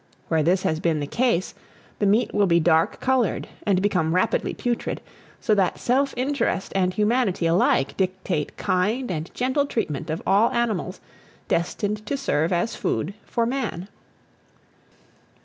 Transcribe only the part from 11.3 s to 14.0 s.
destined to serve as food for man.